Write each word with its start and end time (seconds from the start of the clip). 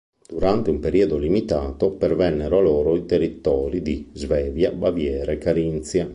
Durante 0.27 0.71
un 0.71 0.79
periodo 0.79 1.19
limitato, 1.19 1.91
pervennero 1.91 2.57
a 2.57 2.61
loro 2.61 2.95
i 2.95 3.05
territori 3.05 3.83
di 3.83 4.09
Svevia, 4.13 4.71
Baviera 4.71 5.31
e 5.31 5.37
Carinzia. 5.37 6.09